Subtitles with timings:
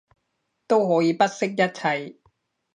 [0.65, 2.17] 都可以不惜一切